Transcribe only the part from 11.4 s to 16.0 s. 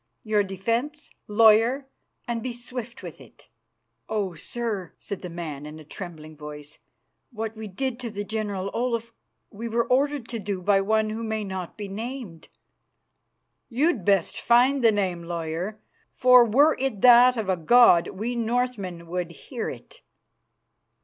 not be named." "You'd best find the name, lawyer,